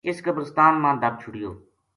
اس 0.07 0.17
قبرستان 0.25 0.73
ما 0.83 0.91
دَب 1.01 1.13
چھُڑیو 1.21 1.51